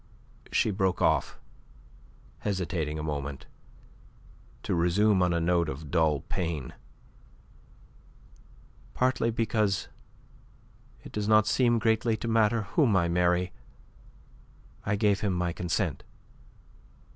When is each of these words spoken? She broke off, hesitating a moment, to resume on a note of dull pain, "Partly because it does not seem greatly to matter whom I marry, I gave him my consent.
She 0.51 0.71
broke 0.71 0.99
off, 0.99 1.37
hesitating 2.39 2.97
a 2.97 3.03
moment, 3.03 3.45
to 4.63 4.73
resume 4.73 5.21
on 5.21 5.31
a 5.31 5.39
note 5.39 5.69
of 5.69 5.91
dull 5.91 6.21
pain, 6.21 6.73
"Partly 8.95 9.29
because 9.29 9.89
it 11.03 11.11
does 11.11 11.27
not 11.27 11.45
seem 11.45 11.77
greatly 11.77 12.17
to 12.17 12.27
matter 12.27 12.63
whom 12.63 12.95
I 12.97 13.09
marry, 13.09 13.53
I 14.83 14.95
gave 14.95 15.19
him 15.21 15.33
my 15.33 15.53
consent. 15.53 16.03